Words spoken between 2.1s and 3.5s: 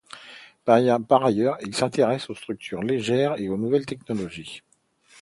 aux structures légères et